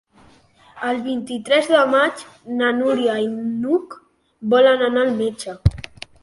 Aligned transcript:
El 0.91 1.01
vint-i-tres 1.07 1.69
de 1.73 1.81
maig 1.91 2.23
na 2.61 2.71
Núria 2.79 3.19
i 3.25 3.27
n'Hug 3.35 3.95
volen 4.55 4.83
anar 4.89 5.05
al 5.11 5.15
metge. 5.23 5.57